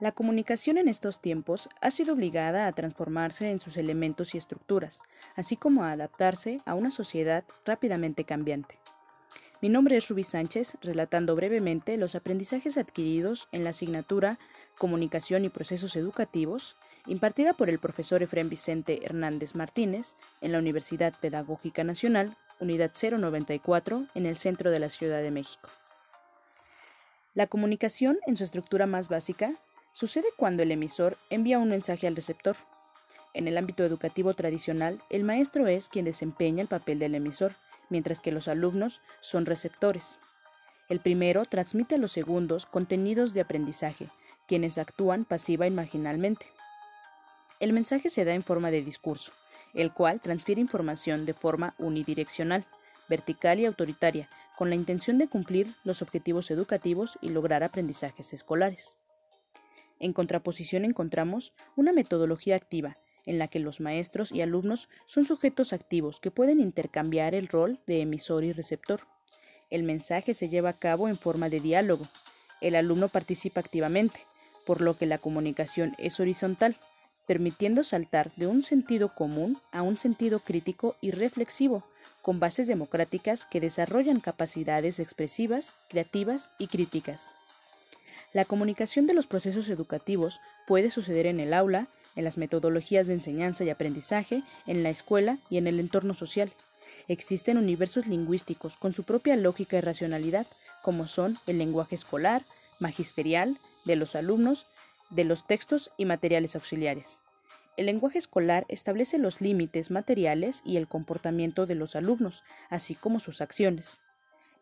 La 0.00 0.12
comunicación 0.12 0.78
en 0.78 0.86
estos 0.86 1.20
tiempos 1.20 1.68
ha 1.80 1.90
sido 1.90 2.14
obligada 2.14 2.68
a 2.68 2.72
transformarse 2.72 3.50
en 3.50 3.58
sus 3.58 3.76
elementos 3.76 4.32
y 4.32 4.38
estructuras, 4.38 5.02
así 5.34 5.56
como 5.56 5.82
a 5.82 5.90
adaptarse 5.90 6.60
a 6.66 6.74
una 6.74 6.92
sociedad 6.92 7.42
rápidamente 7.64 8.22
cambiante. 8.22 8.78
Mi 9.60 9.68
nombre 9.68 9.96
es 9.96 10.06
Rubí 10.06 10.22
Sánchez, 10.22 10.76
relatando 10.82 11.34
brevemente 11.34 11.96
los 11.96 12.14
aprendizajes 12.14 12.78
adquiridos 12.78 13.48
en 13.50 13.64
la 13.64 13.70
asignatura 13.70 14.38
Comunicación 14.78 15.44
y 15.44 15.48
Procesos 15.48 15.96
Educativos, 15.96 16.76
impartida 17.06 17.54
por 17.54 17.68
el 17.68 17.80
profesor 17.80 18.22
Efrén 18.22 18.48
Vicente 18.48 19.04
Hernández 19.04 19.56
Martínez 19.56 20.14
en 20.40 20.52
la 20.52 20.60
Universidad 20.60 21.18
Pedagógica 21.20 21.82
Nacional, 21.82 22.36
Unidad 22.60 22.92
094, 22.94 24.06
en 24.14 24.26
el 24.26 24.36
centro 24.36 24.70
de 24.70 24.78
la 24.78 24.90
Ciudad 24.90 25.22
de 25.22 25.32
México. 25.32 25.70
La 27.34 27.48
comunicación, 27.48 28.18
en 28.28 28.36
su 28.36 28.44
estructura 28.44 28.86
más 28.86 29.08
básica, 29.08 29.54
Sucede 29.98 30.28
cuando 30.36 30.62
el 30.62 30.70
emisor 30.70 31.18
envía 31.28 31.58
un 31.58 31.70
mensaje 31.70 32.06
al 32.06 32.14
receptor. 32.14 32.54
En 33.34 33.48
el 33.48 33.58
ámbito 33.58 33.82
educativo 33.82 34.32
tradicional, 34.32 35.02
el 35.10 35.24
maestro 35.24 35.66
es 35.66 35.88
quien 35.88 36.04
desempeña 36.04 36.62
el 36.62 36.68
papel 36.68 37.00
del 37.00 37.16
emisor, 37.16 37.56
mientras 37.90 38.20
que 38.20 38.30
los 38.30 38.46
alumnos 38.46 39.00
son 39.20 39.44
receptores. 39.44 40.16
El 40.88 41.00
primero 41.00 41.46
transmite 41.46 41.96
a 41.96 41.98
los 41.98 42.12
segundos 42.12 42.64
contenidos 42.64 43.34
de 43.34 43.40
aprendizaje, 43.40 44.08
quienes 44.46 44.78
actúan 44.78 45.24
pasiva 45.24 45.66
y 45.66 45.72
marginalmente. 45.72 46.46
El 47.58 47.72
mensaje 47.72 48.08
se 48.08 48.24
da 48.24 48.34
en 48.34 48.44
forma 48.44 48.70
de 48.70 48.84
discurso, 48.84 49.32
el 49.74 49.92
cual 49.92 50.20
transfiere 50.20 50.60
información 50.60 51.26
de 51.26 51.34
forma 51.34 51.74
unidireccional, 51.76 52.66
vertical 53.08 53.58
y 53.58 53.66
autoritaria, 53.66 54.30
con 54.56 54.68
la 54.68 54.76
intención 54.76 55.18
de 55.18 55.26
cumplir 55.26 55.74
los 55.82 56.02
objetivos 56.02 56.52
educativos 56.52 57.18
y 57.20 57.30
lograr 57.30 57.64
aprendizajes 57.64 58.32
escolares. 58.32 58.96
En 60.00 60.12
contraposición 60.12 60.84
encontramos 60.84 61.52
una 61.76 61.92
metodología 61.92 62.56
activa, 62.56 62.96
en 63.26 63.38
la 63.38 63.48
que 63.48 63.58
los 63.58 63.80
maestros 63.80 64.32
y 64.32 64.40
alumnos 64.40 64.88
son 65.06 65.24
sujetos 65.24 65.72
activos 65.72 66.20
que 66.20 66.30
pueden 66.30 66.60
intercambiar 66.60 67.34
el 67.34 67.48
rol 67.48 67.78
de 67.86 68.00
emisor 68.00 68.44
y 68.44 68.52
receptor. 68.52 69.00
El 69.70 69.82
mensaje 69.82 70.34
se 70.34 70.48
lleva 70.48 70.70
a 70.70 70.78
cabo 70.78 71.08
en 71.08 71.18
forma 71.18 71.48
de 71.50 71.60
diálogo. 71.60 72.08
El 72.60 72.74
alumno 72.74 73.08
participa 73.08 73.60
activamente, 73.60 74.20
por 74.64 74.80
lo 74.80 74.96
que 74.96 75.06
la 75.06 75.18
comunicación 75.18 75.94
es 75.98 76.20
horizontal, 76.20 76.76
permitiendo 77.26 77.84
saltar 77.84 78.32
de 78.36 78.46
un 78.46 78.62
sentido 78.62 79.14
común 79.14 79.58
a 79.72 79.82
un 79.82 79.98
sentido 79.98 80.40
crítico 80.40 80.96
y 81.02 81.10
reflexivo, 81.10 81.84
con 82.22 82.40
bases 82.40 82.66
democráticas 82.66 83.44
que 83.44 83.60
desarrollan 83.60 84.20
capacidades 84.20 84.98
expresivas, 85.00 85.74
creativas 85.90 86.52
y 86.58 86.68
críticas. 86.68 87.34
La 88.32 88.44
comunicación 88.44 89.06
de 89.06 89.14
los 89.14 89.26
procesos 89.26 89.68
educativos 89.70 90.40
puede 90.66 90.90
suceder 90.90 91.26
en 91.26 91.40
el 91.40 91.54
aula, 91.54 91.88
en 92.14 92.24
las 92.24 92.36
metodologías 92.36 93.06
de 93.06 93.14
enseñanza 93.14 93.64
y 93.64 93.70
aprendizaje, 93.70 94.42
en 94.66 94.82
la 94.82 94.90
escuela 94.90 95.38
y 95.48 95.56
en 95.56 95.66
el 95.66 95.80
entorno 95.80 96.12
social. 96.12 96.52
Existen 97.06 97.56
universos 97.56 98.06
lingüísticos 98.06 98.76
con 98.76 98.92
su 98.92 99.04
propia 99.04 99.34
lógica 99.36 99.78
y 99.78 99.80
racionalidad, 99.80 100.46
como 100.82 101.06
son 101.06 101.38
el 101.46 101.58
lenguaje 101.58 101.94
escolar, 101.94 102.44
magisterial, 102.78 103.58
de 103.86 103.96
los 103.96 104.14
alumnos, 104.14 104.66
de 105.10 105.24
los 105.24 105.46
textos 105.46 105.90
y 105.96 106.04
materiales 106.04 106.54
auxiliares. 106.54 107.18
El 107.78 107.86
lenguaje 107.86 108.18
escolar 108.18 108.66
establece 108.68 109.18
los 109.18 109.40
límites 109.40 109.90
materiales 109.90 110.60
y 110.64 110.76
el 110.76 110.88
comportamiento 110.88 111.64
de 111.64 111.76
los 111.76 111.96
alumnos, 111.96 112.42
así 112.68 112.94
como 112.94 113.20
sus 113.20 113.40
acciones. 113.40 114.00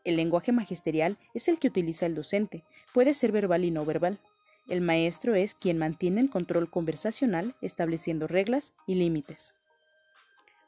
El 0.06 0.14
lenguaje 0.14 0.52
magisterial 0.52 1.18
es 1.34 1.48
el 1.48 1.58
que 1.58 1.66
utiliza 1.66 2.06
el 2.06 2.14
docente, 2.14 2.62
puede 2.94 3.12
ser 3.12 3.32
verbal 3.32 3.64
y 3.64 3.72
no 3.72 3.84
verbal. 3.84 4.20
El 4.68 4.80
maestro 4.80 5.34
es 5.34 5.56
quien 5.56 5.78
mantiene 5.78 6.20
el 6.20 6.30
control 6.30 6.70
conversacional 6.70 7.56
estableciendo 7.60 8.28
reglas 8.28 8.72
y 8.86 8.94
límites. 8.94 9.52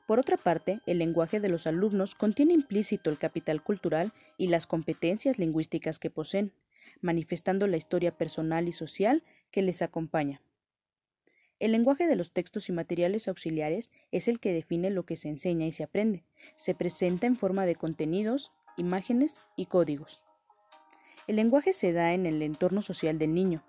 Por 0.08 0.18
otra 0.18 0.38
parte, 0.38 0.80
el 0.86 0.98
lenguaje 0.98 1.38
de 1.38 1.48
los 1.48 1.68
alumnos 1.68 2.16
contiene 2.16 2.52
implícito 2.52 3.10
el 3.10 3.18
capital 3.18 3.62
cultural 3.62 4.12
y 4.38 4.48
las 4.48 4.66
competencias 4.66 5.38
lingüísticas 5.38 6.00
que 6.00 6.10
poseen, 6.10 6.50
manifestando 7.00 7.68
la 7.68 7.76
historia 7.76 8.10
personal 8.10 8.66
y 8.66 8.72
social 8.72 9.22
que 9.52 9.62
les 9.62 9.82
acompaña. 9.82 10.40
El 11.60 11.72
lenguaje 11.72 12.08
de 12.08 12.16
los 12.16 12.32
textos 12.32 12.68
y 12.68 12.72
materiales 12.72 13.28
auxiliares 13.28 13.92
es 14.10 14.26
el 14.26 14.40
que 14.40 14.52
define 14.52 14.90
lo 14.90 15.04
que 15.04 15.16
se 15.16 15.28
enseña 15.28 15.66
y 15.66 15.72
se 15.72 15.84
aprende. 15.84 16.24
Se 16.56 16.74
presenta 16.74 17.28
en 17.28 17.36
forma 17.36 17.66
de 17.66 17.76
contenidos, 17.76 18.52
imágenes 18.78 19.38
y 19.56 19.66
códigos. 19.66 20.20
El 21.26 21.36
lenguaje 21.36 21.74
se 21.74 21.92
da 21.92 22.14
en 22.14 22.24
el 22.24 22.40
entorno 22.40 22.80
social 22.80 23.18
del 23.18 23.34
niño. 23.34 23.62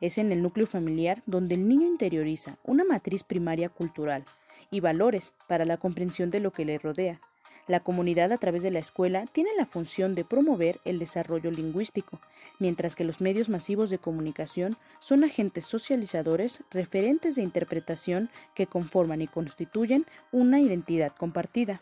Es 0.00 0.16
en 0.16 0.30
el 0.30 0.42
núcleo 0.42 0.68
familiar 0.68 1.22
donde 1.26 1.56
el 1.56 1.66
niño 1.66 1.88
interioriza 1.88 2.58
una 2.62 2.84
matriz 2.84 3.24
primaria 3.24 3.68
cultural 3.68 4.24
y 4.70 4.78
valores 4.78 5.34
para 5.48 5.64
la 5.64 5.76
comprensión 5.76 6.30
de 6.30 6.40
lo 6.40 6.52
que 6.52 6.64
le 6.64 6.78
rodea. 6.78 7.20
La 7.66 7.80
comunidad 7.80 8.32
a 8.32 8.38
través 8.38 8.62
de 8.62 8.70
la 8.70 8.78
escuela 8.78 9.26
tiene 9.26 9.50
la 9.56 9.66
función 9.66 10.14
de 10.14 10.24
promover 10.24 10.80
el 10.84 10.98
desarrollo 10.98 11.50
lingüístico, 11.50 12.20
mientras 12.58 12.96
que 12.96 13.04
los 13.04 13.20
medios 13.20 13.48
masivos 13.48 13.90
de 13.90 13.98
comunicación 13.98 14.76
son 14.98 15.22
agentes 15.24 15.66
socializadores 15.66 16.64
referentes 16.70 17.36
de 17.36 17.42
interpretación 17.42 18.30
que 18.54 18.66
conforman 18.66 19.22
y 19.22 19.28
constituyen 19.28 20.06
una 20.32 20.60
identidad 20.60 21.12
compartida. 21.16 21.80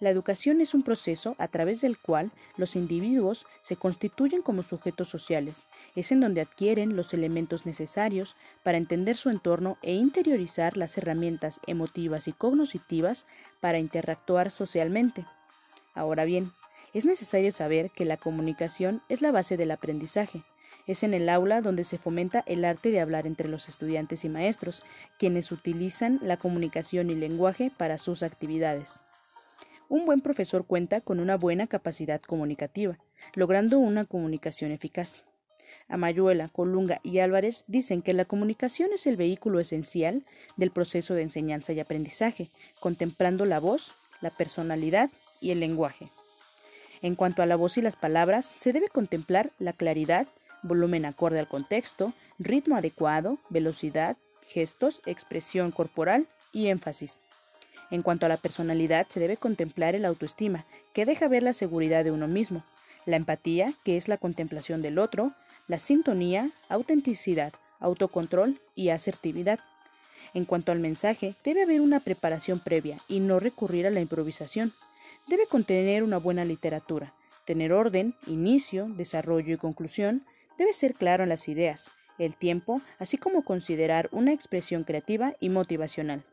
La 0.00 0.10
educación 0.10 0.60
es 0.60 0.74
un 0.74 0.84
proceso 0.84 1.34
a 1.38 1.48
través 1.48 1.80
del 1.80 1.98
cual 1.98 2.30
los 2.56 2.76
individuos 2.76 3.46
se 3.62 3.74
constituyen 3.74 4.42
como 4.42 4.62
sujetos 4.62 5.08
sociales. 5.08 5.66
Es 5.96 6.12
en 6.12 6.20
donde 6.20 6.40
adquieren 6.40 6.94
los 6.94 7.12
elementos 7.14 7.66
necesarios 7.66 8.36
para 8.62 8.78
entender 8.78 9.16
su 9.16 9.28
entorno 9.28 9.76
e 9.82 9.94
interiorizar 9.94 10.76
las 10.76 10.96
herramientas 10.98 11.58
emotivas 11.66 12.28
y 12.28 12.32
cognitivas 12.32 13.26
para 13.58 13.80
interactuar 13.80 14.52
socialmente. 14.52 15.26
Ahora 15.94 16.24
bien, 16.24 16.52
es 16.94 17.04
necesario 17.04 17.50
saber 17.50 17.90
que 17.90 18.04
la 18.04 18.18
comunicación 18.18 19.02
es 19.08 19.20
la 19.20 19.32
base 19.32 19.56
del 19.56 19.72
aprendizaje. 19.72 20.44
Es 20.86 21.02
en 21.02 21.12
el 21.12 21.28
aula 21.28 21.60
donde 21.60 21.82
se 21.82 21.98
fomenta 21.98 22.44
el 22.46 22.64
arte 22.64 22.92
de 22.92 23.00
hablar 23.00 23.26
entre 23.26 23.48
los 23.48 23.68
estudiantes 23.68 24.24
y 24.24 24.28
maestros, 24.28 24.84
quienes 25.18 25.50
utilizan 25.50 26.20
la 26.22 26.36
comunicación 26.36 27.10
y 27.10 27.16
lenguaje 27.16 27.72
para 27.76 27.98
sus 27.98 28.22
actividades. 28.22 29.00
Un 29.88 30.04
buen 30.04 30.20
profesor 30.20 30.66
cuenta 30.66 31.00
con 31.00 31.18
una 31.18 31.36
buena 31.36 31.66
capacidad 31.66 32.20
comunicativa, 32.20 32.98
logrando 33.34 33.78
una 33.78 34.04
comunicación 34.04 34.70
eficaz. 34.70 35.24
Amayuela, 35.88 36.48
Colunga 36.48 37.00
y 37.02 37.20
Álvarez 37.20 37.64
dicen 37.68 38.02
que 38.02 38.12
la 38.12 38.26
comunicación 38.26 38.90
es 38.92 39.06
el 39.06 39.16
vehículo 39.16 39.60
esencial 39.60 40.26
del 40.58 40.70
proceso 40.70 41.14
de 41.14 41.22
enseñanza 41.22 41.72
y 41.72 41.80
aprendizaje, 41.80 42.50
contemplando 42.80 43.46
la 43.46 43.60
voz, 43.60 43.94
la 44.20 44.28
personalidad 44.28 45.10
y 45.40 45.52
el 45.52 45.60
lenguaje. 45.60 46.10
En 47.00 47.14
cuanto 47.14 47.40
a 47.40 47.46
la 47.46 47.56
voz 47.56 47.78
y 47.78 47.82
las 47.82 47.96
palabras, 47.96 48.44
se 48.44 48.74
debe 48.74 48.88
contemplar 48.88 49.52
la 49.58 49.72
claridad, 49.72 50.26
volumen 50.62 51.06
acorde 51.06 51.38
al 51.38 51.48
contexto, 51.48 52.12
ritmo 52.38 52.76
adecuado, 52.76 53.38
velocidad, 53.48 54.18
gestos, 54.46 55.00
expresión 55.06 55.70
corporal 55.70 56.26
y 56.52 56.66
énfasis. 56.66 57.16
En 57.90 58.02
cuanto 58.02 58.26
a 58.26 58.28
la 58.28 58.36
personalidad, 58.36 59.06
se 59.08 59.20
debe 59.20 59.36
contemplar 59.36 59.94
el 59.94 60.04
autoestima, 60.04 60.66
que 60.92 61.06
deja 61.06 61.28
ver 61.28 61.42
la 61.42 61.52
seguridad 61.52 62.04
de 62.04 62.10
uno 62.10 62.28
mismo, 62.28 62.64
la 63.06 63.16
empatía, 63.16 63.74
que 63.84 63.96
es 63.96 64.08
la 64.08 64.18
contemplación 64.18 64.82
del 64.82 64.98
otro, 64.98 65.32
la 65.66 65.78
sintonía, 65.78 66.50
autenticidad, 66.68 67.52
autocontrol 67.80 68.60
y 68.74 68.90
asertividad. 68.90 69.60
En 70.34 70.44
cuanto 70.44 70.72
al 70.72 70.80
mensaje, 70.80 71.36
debe 71.44 71.62
haber 71.62 71.80
una 71.80 72.00
preparación 72.00 72.60
previa 72.60 72.98
y 73.08 73.20
no 73.20 73.40
recurrir 73.40 73.86
a 73.86 73.90
la 73.90 74.00
improvisación. 74.00 74.72
Debe 75.26 75.46
contener 75.46 76.02
una 76.02 76.18
buena 76.18 76.44
literatura, 76.44 77.14
tener 77.46 77.72
orden, 77.72 78.14
inicio, 78.26 78.88
desarrollo 78.88 79.54
y 79.54 79.58
conclusión, 79.58 80.26
debe 80.58 80.74
ser 80.74 80.94
claro 80.94 81.22
en 81.22 81.30
las 81.30 81.48
ideas, 81.48 81.90
el 82.18 82.34
tiempo, 82.34 82.82
así 82.98 83.16
como 83.16 83.42
considerar 83.42 84.08
una 84.12 84.32
expresión 84.32 84.84
creativa 84.84 85.34
y 85.40 85.48
motivacional. 85.48 86.24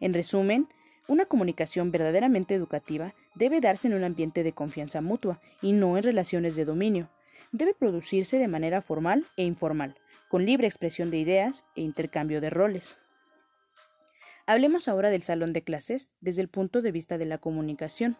En 0.00 0.14
resumen, 0.14 0.68
una 1.06 1.26
comunicación 1.26 1.90
verdaderamente 1.90 2.54
educativa 2.54 3.14
debe 3.34 3.60
darse 3.60 3.88
en 3.88 3.94
un 3.94 4.04
ambiente 4.04 4.42
de 4.42 4.52
confianza 4.52 5.00
mutua 5.00 5.40
y 5.60 5.72
no 5.72 5.96
en 5.96 6.02
relaciones 6.02 6.56
de 6.56 6.64
dominio. 6.64 7.10
Debe 7.52 7.74
producirse 7.74 8.38
de 8.38 8.48
manera 8.48 8.80
formal 8.80 9.26
e 9.36 9.44
informal, 9.44 9.96
con 10.28 10.46
libre 10.46 10.66
expresión 10.66 11.10
de 11.10 11.18
ideas 11.18 11.64
e 11.74 11.82
intercambio 11.82 12.40
de 12.40 12.50
roles. 12.50 12.96
Hablemos 14.46 14.88
ahora 14.88 15.10
del 15.10 15.22
salón 15.22 15.52
de 15.52 15.62
clases 15.62 16.12
desde 16.20 16.42
el 16.42 16.48
punto 16.48 16.80
de 16.80 16.92
vista 16.92 17.18
de 17.18 17.26
la 17.26 17.38
comunicación. 17.38 18.16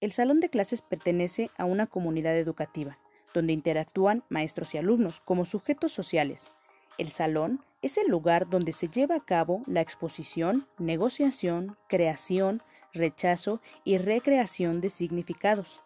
El 0.00 0.12
salón 0.12 0.40
de 0.40 0.50
clases 0.50 0.82
pertenece 0.82 1.50
a 1.56 1.64
una 1.64 1.86
comunidad 1.86 2.36
educativa, 2.36 2.98
donde 3.32 3.52
interactúan 3.52 4.24
maestros 4.28 4.74
y 4.74 4.78
alumnos 4.78 5.20
como 5.20 5.44
sujetos 5.44 5.92
sociales. 5.92 6.50
El 6.98 7.10
salón 7.10 7.64
es 7.82 7.98
el 7.98 8.08
lugar 8.08 8.48
donde 8.48 8.72
se 8.72 8.88
lleva 8.88 9.16
a 9.16 9.24
cabo 9.24 9.62
la 9.66 9.80
exposición, 9.80 10.66
negociación, 10.78 11.76
creación, 11.88 12.62
rechazo 12.94 13.60
y 13.84 13.98
recreación 13.98 14.80
de 14.80 14.88
significados. 14.88 15.80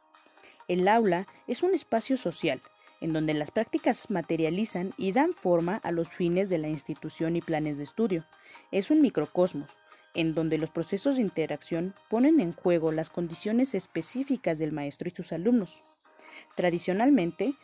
El 0.69 0.87
aula 0.89 1.27
es 1.47 1.63
un 1.63 1.75
espacio 1.75 2.17
social 2.17 2.63
en 3.01 3.13
donde 3.13 3.35
las 3.35 3.51
prácticas 3.51 4.11
materializan 4.11 4.95
y 4.97 5.13
dan 5.13 5.35
forma 5.35 5.77
a 5.77 5.93
los 5.93 6.09
fines 6.09 6.49
de 6.49 6.59
la 6.59 6.69
institución 6.69 7.37
y 7.37 7.41
planes 7.41 7.79
de 7.79 7.85
estudio. 7.85 8.25
Es 8.73 8.91
un 8.91 9.01
microcosmos, 9.01 9.71
en 10.15 10.35
donde 10.35 10.59
los 10.59 10.71
procesos 10.71 11.17
de 11.17 11.23
interacción 11.23 11.95
ponen 12.09 12.41
en 12.41 12.53
juego 12.53 12.93
las 12.93 13.11
condiciones 13.11 13.75
específicas 13.75 14.59
del 14.59 14.73
maestro 14.73 15.09
y 15.09 15.13
sus 15.13 15.33
alumnos. 15.33 15.83
Tradicionalmente, 16.55 17.55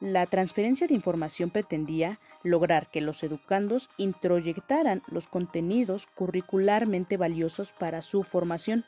la 0.00 0.24
transferencia 0.24 0.86
de 0.86 0.94
información 0.94 1.50
pretendía 1.50 2.18
lograr 2.42 2.90
que 2.90 3.02
los 3.02 3.22
educandos 3.22 3.90
introyectaran 3.98 5.02
los 5.08 5.28
contenidos 5.28 6.06
curricularmente 6.14 7.18
valiosos 7.18 7.72
para 7.72 8.00
su 8.00 8.22
formación. 8.22 8.86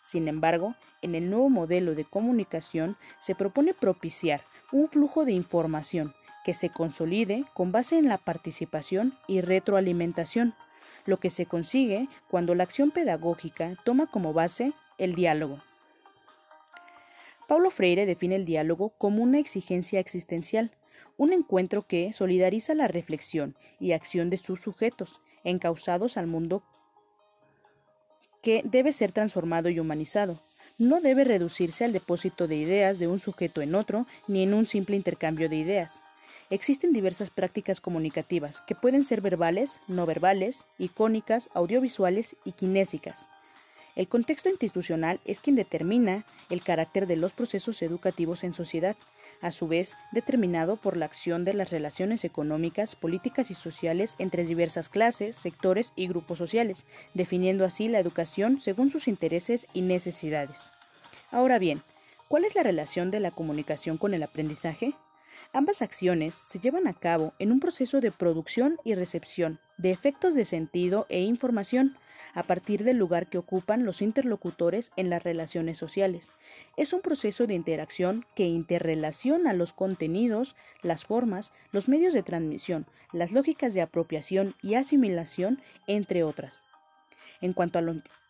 Sin 0.00 0.28
embargo, 0.28 0.74
en 1.02 1.14
el 1.14 1.28
nuevo 1.28 1.50
modelo 1.50 1.94
de 1.94 2.06
comunicación 2.06 2.96
se 3.20 3.34
propone 3.34 3.74
propiciar 3.74 4.42
un 4.72 4.88
flujo 4.88 5.26
de 5.26 5.32
información 5.32 6.14
que 6.44 6.54
se 6.54 6.70
consolide 6.70 7.44
con 7.52 7.70
base 7.70 7.98
en 7.98 8.08
la 8.08 8.18
participación 8.18 9.18
y 9.26 9.42
retroalimentación, 9.42 10.54
lo 11.04 11.18
que 11.18 11.28
se 11.28 11.46
consigue 11.46 12.08
cuando 12.28 12.54
la 12.54 12.62
acción 12.62 12.92
pedagógica 12.92 13.74
toma 13.84 14.06
como 14.06 14.32
base 14.32 14.72
el 14.96 15.14
diálogo. 15.14 15.60
Paulo 17.46 17.70
Freire 17.70 18.06
define 18.06 18.36
el 18.36 18.44
diálogo 18.44 18.90
como 18.98 19.22
una 19.22 19.38
exigencia 19.38 20.00
existencial, 20.00 20.72
un 21.16 21.32
encuentro 21.32 21.86
que 21.86 22.12
solidariza 22.12 22.74
la 22.74 22.88
reflexión 22.88 23.56
y 23.78 23.92
acción 23.92 24.30
de 24.30 24.36
sus 24.36 24.60
sujetos, 24.60 25.20
encausados 25.44 26.16
al 26.16 26.26
mundo 26.26 26.62
que 28.42 28.62
debe 28.64 28.92
ser 28.92 29.12
transformado 29.12 29.68
y 29.70 29.80
humanizado. 29.80 30.40
No 30.78 31.00
debe 31.00 31.24
reducirse 31.24 31.84
al 31.84 31.92
depósito 31.92 32.46
de 32.46 32.56
ideas 32.56 32.98
de 32.98 33.08
un 33.08 33.18
sujeto 33.18 33.62
en 33.62 33.74
otro, 33.74 34.06
ni 34.28 34.42
en 34.42 34.54
un 34.54 34.66
simple 34.66 34.94
intercambio 34.94 35.48
de 35.48 35.56
ideas. 35.56 36.02
Existen 36.50 36.92
diversas 36.92 37.30
prácticas 37.30 37.80
comunicativas, 37.80 38.60
que 38.60 38.74
pueden 38.74 39.02
ser 39.02 39.20
verbales, 39.20 39.80
no 39.88 40.06
verbales, 40.06 40.64
icónicas, 40.78 41.50
audiovisuales 41.54 42.36
y 42.44 42.52
kinésicas. 42.52 43.28
El 43.96 44.08
contexto 44.08 44.50
institucional 44.50 45.20
es 45.24 45.40
quien 45.40 45.56
determina 45.56 46.26
el 46.50 46.62
carácter 46.62 47.06
de 47.06 47.16
los 47.16 47.32
procesos 47.32 47.80
educativos 47.80 48.44
en 48.44 48.52
sociedad, 48.52 48.94
a 49.40 49.50
su 49.50 49.68
vez 49.68 49.96
determinado 50.12 50.76
por 50.76 50.98
la 50.98 51.06
acción 51.06 51.44
de 51.44 51.54
las 51.54 51.70
relaciones 51.70 52.22
económicas, 52.24 52.94
políticas 52.94 53.50
y 53.50 53.54
sociales 53.54 54.14
entre 54.18 54.44
diversas 54.44 54.90
clases, 54.90 55.34
sectores 55.34 55.94
y 55.96 56.08
grupos 56.08 56.36
sociales, 56.36 56.84
definiendo 57.14 57.64
así 57.64 57.88
la 57.88 57.98
educación 57.98 58.60
según 58.60 58.90
sus 58.90 59.08
intereses 59.08 59.66
y 59.72 59.80
necesidades. 59.80 60.72
Ahora 61.30 61.58
bien, 61.58 61.82
¿cuál 62.28 62.44
es 62.44 62.54
la 62.54 62.62
relación 62.62 63.10
de 63.10 63.20
la 63.20 63.30
comunicación 63.30 63.96
con 63.96 64.12
el 64.12 64.22
aprendizaje? 64.22 64.92
Ambas 65.54 65.80
acciones 65.80 66.34
se 66.34 66.58
llevan 66.58 66.86
a 66.86 66.92
cabo 66.92 67.32
en 67.38 67.50
un 67.50 67.60
proceso 67.60 68.00
de 68.02 68.12
producción 68.12 68.76
y 68.84 68.94
recepción 68.94 69.58
de 69.78 69.90
efectos 69.90 70.34
de 70.34 70.44
sentido 70.44 71.06
e 71.08 71.20
información, 71.20 71.96
a 72.36 72.42
partir 72.42 72.84
del 72.84 72.98
lugar 72.98 73.28
que 73.28 73.38
ocupan 73.38 73.86
los 73.86 74.02
interlocutores 74.02 74.92
en 74.96 75.08
las 75.08 75.24
relaciones 75.24 75.78
sociales. 75.78 76.30
Es 76.76 76.92
un 76.92 77.00
proceso 77.00 77.46
de 77.46 77.54
interacción 77.54 78.26
que 78.36 78.44
interrelaciona 78.44 79.54
los 79.54 79.72
contenidos, 79.72 80.54
las 80.82 81.06
formas, 81.06 81.54
los 81.72 81.88
medios 81.88 82.12
de 82.12 82.22
transmisión, 82.22 82.86
las 83.10 83.32
lógicas 83.32 83.72
de 83.72 83.80
apropiación 83.80 84.54
y 84.62 84.74
asimilación, 84.74 85.62
entre 85.86 86.24
otras. 86.24 86.60
En 87.40 87.54
cuanto 87.54 87.78
a 87.78 87.82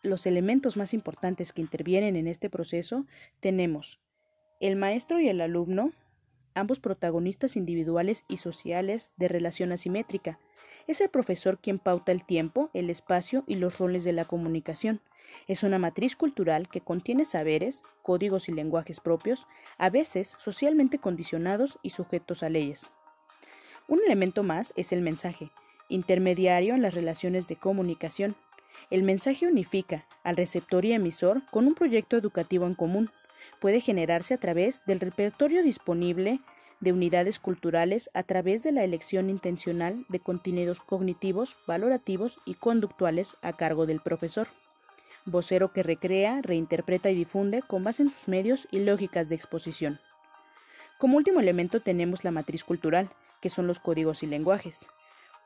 los 0.03 0.25
elementos 0.25 0.77
más 0.77 0.93
importantes 0.93 1.51
que 1.51 1.61
intervienen 1.61 2.15
en 2.15 2.27
este 2.27 2.49
proceso, 2.49 3.05
tenemos 3.41 3.99
el 4.61 4.77
maestro 4.77 5.19
y 5.19 5.27
el 5.27 5.41
alumno, 5.41 5.91
ambos 6.55 6.79
protagonistas 6.79 7.57
individuales 7.57 8.23
y 8.29 8.37
sociales 8.37 9.11
de 9.17 9.27
relación 9.27 9.73
asimétrica, 9.73 10.39
es 10.87 11.01
el 11.01 11.09
profesor 11.09 11.59
quien 11.59 11.79
pauta 11.79 12.11
el 12.11 12.23
tiempo, 12.23 12.69
el 12.73 12.89
espacio 12.89 13.43
y 13.45 13.55
los 13.55 13.77
roles 13.77 14.03
de 14.03 14.13
la 14.13 14.25
comunicación. 14.25 15.01
Es 15.47 15.63
una 15.63 15.77
matriz 15.77 16.15
cultural 16.15 16.69
que 16.69 16.81
contiene 16.81 17.25
saberes, 17.25 17.83
códigos 18.01 18.47
y 18.47 18.53
lenguajes 18.53 19.01
propios, 19.01 19.47
a 19.77 19.89
veces 19.89 20.35
socialmente 20.39 20.99
condicionados 20.99 21.77
y 21.81 21.91
sujetos 21.91 22.43
a 22.43 22.49
leyes. 22.49 22.89
Un 23.89 23.99
elemento 24.05 24.43
más 24.43 24.73
es 24.77 24.91
el 24.91 25.01
mensaje, 25.01 25.51
intermediario 25.89 26.73
en 26.73 26.81
las 26.81 26.93
relaciones 26.93 27.47
de 27.47 27.57
comunicación. 27.57 28.35
El 28.89 29.03
mensaje 29.03 29.47
unifica 29.47 30.05
al 30.23 30.37
receptor 30.37 30.85
y 30.85 30.93
emisor 30.93 31.41
con 31.51 31.67
un 31.67 31.75
proyecto 31.75 32.15
educativo 32.15 32.65
en 32.65 32.75
común. 32.75 33.11
Puede 33.59 33.81
generarse 33.81 34.33
a 34.33 34.39
través 34.39 34.85
del 34.85 34.99
repertorio 34.99 35.63
disponible 35.63 36.39
de 36.79 36.93
unidades 36.93 37.39
culturales 37.39 38.09
a 38.13 38.23
través 38.23 38.63
de 38.63 38.71
la 38.71 38.83
elección 38.83 39.29
intencional 39.29 40.05
de 40.09 40.19
contenidos 40.19 40.79
cognitivos, 40.79 41.57
valorativos 41.67 42.39
y 42.45 42.55
conductuales 42.55 43.35
a 43.41 43.53
cargo 43.53 43.85
del 43.85 44.01
profesor. 44.01 44.47
Vocero 45.25 45.73
que 45.73 45.83
recrea, 45.83 46.41
reinterpreta 46.41 47.09
y 47.09 47.15
difunde 47.15 47.61
con 47.61 47.83
base 47.83 48.03
en 48.03 48.09
sus 48.09 48.27
medios 48.27 48.67
y 48.71 48.79
lógicas 48.79 49.27
de 49.29 49.35
exposición. 49.35 49.99
Como 50.97 51.17
último 51.17 51.39
elemento 51.39 51.81
tenemos 51.81 52.23
la 52.23 52.31
matriz 52.31 52.63
cultural, 52.63 53.09
que 53.41 53.49
son 53.49 53.67
los 53.67 53.79
códigos 53.79 54.23
y 54.23 54.27
lenguajes. 54.27 54.87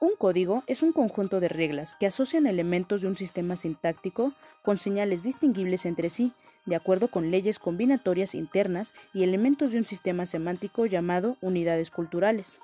Un 0.02 0.16
código 0.18 0.64
es 0.66 0.82
un 0.82 0.94
conjunto 0.94 1.40
de 1.40 1.48
reglas 1.48 1.94
que 2.00 2.08
asocian 2.08 2.48
elementos 2.48 3.04
de 3.04 3.08
un 3.08 3.16
sistema 3.16 3.56
sintáctico 3.56 4.34
con 4.64 4.80
señales 4.80 5.22
distinguibles 5.22 5.86
entre 5.86 6.10
sí, 6.10 6.34
de 6.66 6.76
acuerdo 6.76 7.12
con 7.12 7.30
leyes 7.30 7.60
combinatorias 7.60 8.34
internas 8.34 8.96
y 9.14 9.22
elementos 9.22 9.72
de 9.72 9.78
un 9.78 9.86
sistema 9.86 10.26
semántico 10.26 10.88
llamado 10.88 11.38
unidades 11.40 11.92
culturales. 11.92 12.60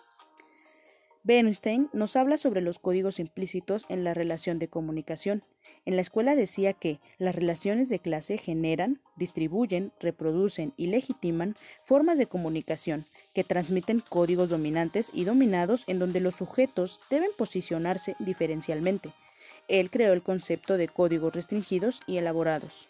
Bernstein 1.21 1.91
nos 1.93 2.15
habla 2.15 2.37
sobre 2.37 2.61
los 2.61 2.79
códigos 2.79 3.19
implícitos 3.19 3.85
en 3.87 4.03
la 4.03 4.15
relación 4.15 4.57
de 4.57 4.69
comunicación. 4.69 5.43
En 5.85 5.95
la 5.95 6.01
escuela 6.01 6.35
decía 6.35 6.73
que 6.73 6.99
las 7.19 7.35
relaciones 7.35 7.87
de 7.87 7.99
clase 7.99 8.39
generan, 8.39 8.99
distribuyen, 9.15 9.91
reproducen 9.99 10.73
y 10.75 10.87
legitiman 10.87 11.55
formas 11.83 12.17
de 12.17 12.25
comunicación 12.25 13.05
que 13.37 13.43
transmiten 13.43 13.99
códigos 13.99 14.49
dominantes 14.49 15.11
y 15.13 15.23
dominados 15.23 15.83
en 15.85 15.99
donde 15.99 16.19
los 16.19 16.37
sujetos 16.37 16.99
deben 17.07 17.29
posicionarse 17.37 18.15
diferencialmente. 18.17 19.13
Él 19.67 19.91
creó 19.91 20.13
el 20.13 20.23
concepto 20.23 20.75
de 20.75 20.87
códigos 20.87 21.35
restringidos 21.35 22.01
y 22.07 22.17
elaborados. 22.17 22.89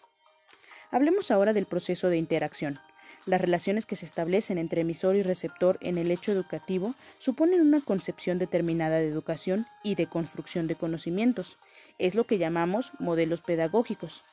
Hablemos 0.90 1.30
ahora 1.30 1.52
del 1.52 1.66
proceso 1.66 2.08
de 2.08 2.16
interacción. 2.16 2.80
Las 3.26 3.42
relaciones 3.42 3.84
que 3.84 3.96
se 3.96 4.06
establecen 4.06 4.56
entre 4.56 4.80
emisor 4.80 5.16
y 5.16 5.22
receptor 5.22 5.76
en 5.82 5.98
el 5.98 6.10
hecho 6.10 6.32
educativo 6.32 6.94
suponen 7.18 7.60
una 7.60 7.82
concepción 7.82 8.38
determinada 8.38 8.96
de 8.96 9.08
educación 9.08 9.66
y 9.84 9.96
de 9.96 10.06
construcción 10.06 10.66
de 10.66 10.76
conocimientos. 10.76 11.58
Es 11.98 12.14
lo 12.14 12.24
que 12.24 12.38
llamamos 12.38 12.92
modelos 12.98 13.42
pedagógicos. 13.42 14.24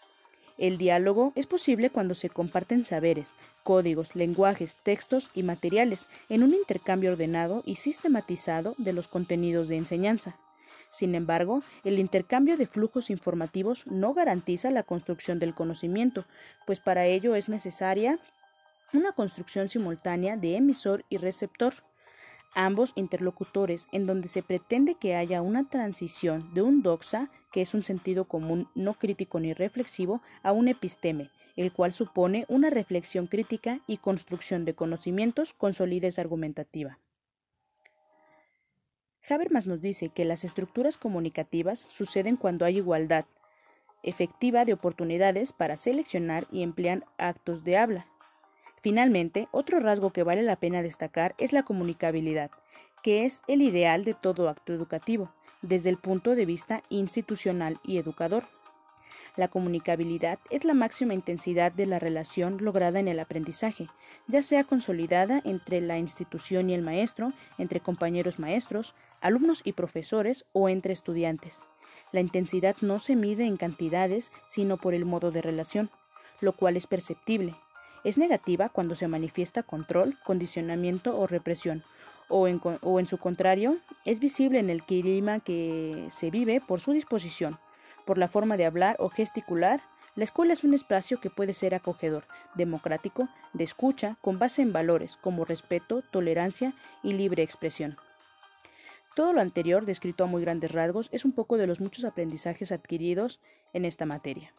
El 0.58 0.78
diálogo 0.78 1.34
es 1.36 1.48
posible 1.48 1.90
cuando 1.90 2.16
se 2.16 2.30
comparten 2.30 2.86
saberes, 2.86 3.30
códigos, 3.64 4.16
lenguajes, 4.16 4.76
textos 4.84 5.30
y 5.34 5.44
materiales 5.44 6.08
en 6.30 6.44
un 6.44 6.54
intercambio 6.54 7.12
ordenado 7.12 7.62
y 7.66 7.76
sistematizado 7.76 8.76
de 8.78 8.94
los 8.94 9.08
contenidos 9.08 9.68
de 9.68 9.78
enseñanza. 9.78 10.38
Sin 10.92 11.14
embargo, 11.14 11.62
el 11.84 12.00
intercambio 12.00 12.56
de 12.56 12.68
flujos 12.68 13.10
informativos 13.10 13.86
no 13.86 14.14
garantiza 14.14 14.72
la 14.72 14.84
construcción 14.84 15.40
del 15.40 15.54
conocimiento, 15.54 16.24
pues 16.66 16.80
para 16.80 17.06
ello 17.06 17.36
es 17.36 17.50
necesaria 17.50 18.18
una 18.94 19.12
construcción 19.12 19.68
simultánea 19.68 20.38
de 20.38 20.56
emisor 20.56 21.04
y 21.10 21.18
receptor 21.18 21.74
ambos 22.56 22.94
interlocutores, 22.96 23.88
en 23.92 24.08
donde 24.08 24.30
se 24.30 24.42
pretende 24.42 24.96
que 24.96 25.16
haya 25.16 25.42
una 25.42 25.66
transición 25.66 26.54
de 26.54 26.62
un 26.62 26.82
doxa, 26.82 27.30
que 27.56 27.62
es 27.62 27.74
un 27.74 27.84
sentido 27.84 28.26
común 28.26 28.68
no 28.76 28.96
crítico 28.96 29.40
ni 29.40 29.54
reflexivo, 29.54 30.22
a 30.44 30.52
un 30.52 30.68
episteme, 30.68 31.30
el 31.56 31.72
cual 31.72 31.94
supone 31.94 32.44
una 32.50 32.70
reflexión 32.70 33.28
crítica 33.28 33.80
y 33.88 33.96
construcción 33.96 34.66
de 34.66 34.76
conocimientos 34.76 35.54
con 35.54 35.74
solidez 35.74 36.20
argumentativa. 36.20 37.00
Habermas 39.30 39.68
nos 39.68 39.80
dice 39.80 40.10
que 40.10 40.26
las 40.26 40.44
estructuras 40.44 40.98
comunicativas 40.98 41.80
suceden 41.80 42.36
cuando 42.36 42.66
hay 42.66 42.76
igualdad 42.76 43.24
efectiva 44.04 44.66
de 44.66 44.74
oportunidades 44.74 45.54
para 45.54 45.78
seleccionar 45.78 46.48
y 46.52 46.62
emplear 46.62 47.06
actos 47.18 47.64
de 47.64 47.78
habla, 47.78 48.06
Finalmente, 48.82 49.48
otro 49.50 49.80
rasgo 49.80 50.12
que 50.12 50.22
vale 50.22 50.44
la 50.44 50.58
pena 50.58 50.84
destacar 50.84 51.34
es 51.40 51.54
la 51.54 51.64
comunicabilidad, 51.64 52.52
que 53.02 53.26
es 53.26 53.42
el 53.48 53.64
ideal 53.64 54.06
de 54.06 54.14
todo 54.14 54.48
acto 54.48 54.74
educativo, 54.74 55.34
desde 55.68 55.90
el 55.90 55.98
punto 55.98 56.36
de 56.36 56.46
vista 56.46 56.84
institucional 56.90 57.80
y 57.84 57.98
educador. 57.98 58.46
La 59.36 59.50
comunicabilidad 59.50 60.40
es 60.50 60.64
la 60.64 60.74
máxima 60.74 61.14
intensidad 61.14 61.72
de 61.72 61.86
la 61.86 62.00
relación 62.00 62.64
lograda 62.64 63.00
en 63.00 63.10
el 63.10 63.20
aprendizaje, 63.20 63.90
ya 64.28 64.42
sea 64.42 64.64
consolidada 64.64 65.42
entre 65.44 65.82
la 65.82 65.98
institución 65.98 66.70
y 66.70 66.74
el 66.74 66.82
maestro, 66.82 67.34
entre 67.58 67.82
compañeros 67.82 68.40
maestros, 68.40 68.96
alumnos 69.20 69.62
y 69.66 69.74
profesores 69.74 70.46
o 70.54 70.70
entre 70.70 70.94
estudiantes. 70.94 71.66
La 72.14 72.22
intensidad 72.22 72.78
no 72.80 73.00
se 73.00 73.18
mide 73.18 73.46
en 73.46 73.58
cantidades, 73.58 74.32
sino 74.48 74.78
por 74.78 74.94
el 74.94 75.04
modo 75.04 75.32
de 75.32 75.42
relación, 75.42 75.90
lo 76.40 76.54
cual 76.54 76.78
es 76.78 76.88
perceptible, 76.88 77.56
Es 78.06 78.20
negativa 78.20 78.70
cuando 78.70 78.96
se 78.96 79.08
manifiesta 79.08 79.64
control, 79.64 80.20
condicionamiento 80.24 81.18
o 81.18 81.26
represión, 81.26 81.84
o 82.30 82.48
en, 82.48 83.08
su 83.08 83.18
contrario, 83.18 83.78
es 84.06 84.20
visible 84.20 84.60
en 84.60 84.70
el 84.70 84.84
clima 84.84 85.40
que 85.40 86.08
se 86.10 86.32
vive 86.32 86.62
por 86.62 86.80
su 86.80 86.92
disposición, 86.92 87.60
por 88.06 88.18
la 88.18 88.28
forma 88.28 88.58
de 88.58 88.66
hablar 88.66 88.96
o 89.00 89.10
gesticular, 89.10 89.82
la 90.16 90.24
escuela 90.24 90.54
es 90.54 90.64
un 90.64 90.74
espacio 90.74 91.20
que 91.20 91.30
puede 91.30 91.52
ser 91.52 91.76
acogedor, 91.76 92.26
democrático, 92.56 93.28
de 93.54 93.66
escucha, 93.66 94.18
con 94.22 94.40
base 94.40 94.62
en 94.62 94.72
valores 94.72 95.18
como 95.18 95.44
respeto, 95.44 96.04
tolerancia 96.10 96.74
y 97.04 97.14
libre 97.14 97.44
expresión. 97.44 97.98
Todo 99.14 99.34
lo 99.34 99.42
anterior, 99.42 99.86
descrito 99.86 100.24
a 100.24 100.28
muy 100.28 100.42
grandes 100.42 100.72
rasgos, 100.72 101.10
es 101.12 101.26
un 101.26 101.34
poco 101.34 101.58
de 101.58 101.68
los 101.68 101.82
muchos 101.82 102.06
aprendizajes 102.06 102.72
adquiridos 102.72 103.42
en 103.74 103.84
esta 103.84 104.06
materia. 104.06 104.54